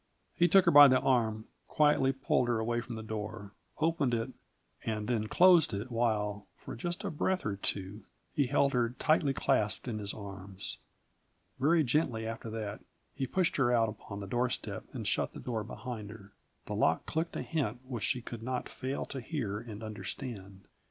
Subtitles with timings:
[0.33, 4.31] He took her by the arm, quietly pulled her away from the door, opened it,
[4.83, 8.03] and then closed it while, for just a breath or two,
[8.33, 10.79] he held her tightly clasped in his arms.
[11.59, 12.79] Very gently, after that,
[13.13, 16.31] he pushed her out upon the doorstep and shut the door behind her.
[16.65, 20.61] The lock clicked a hint which she could not fail to hear and understand.